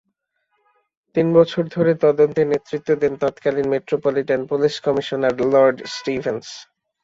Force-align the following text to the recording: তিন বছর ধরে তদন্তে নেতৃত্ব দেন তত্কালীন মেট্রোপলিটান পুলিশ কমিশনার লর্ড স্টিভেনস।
তিন 1.15 1.27
বছর 1.37 1.63
ধরে 1.75 1.91
তদন্তে 2.05 2.41
নেতৃত্ব 2.51 2.89
দেন 3.01 3.13
তত্কালীন 3.21 3.67
মেট্রোপলিটান 3.73 4.41
পুলিশ 4.51 4.73
কমিশনার 4.85 5.35
লর্ড 5.53 5.77
স্টিভেনস। 5.95 6.47